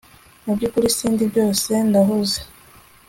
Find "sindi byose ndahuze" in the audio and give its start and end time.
0.97-2.39